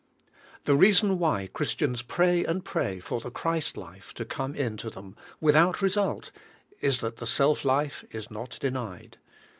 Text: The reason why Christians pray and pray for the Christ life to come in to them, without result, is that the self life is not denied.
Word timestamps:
The 0.63 0.73
reason 0.73 1.19
why 1.19 1.45
Christians 1.45 2.01
pray 2.01 2.43
and 2.43 2.65
pray 2.65 2.99
for 2.99 3.21
the 3.21 3.29
Christ 3.29 3.77
life 3.77 4.15
to 4.15 4.25
come 4.25 4.55
in 4.55 4.75
to 4.77 4.89
them, 4.89 5.15
without 5.39 5.79
result, 5.79 6.31
is 6.79 7.01
that 7.01 7.17
the 7.17 7.27
self 7.27 7.63
life 7.63 8.03
is 8.09 8.31
not 8.31 8.57
denied. 8.59 9.19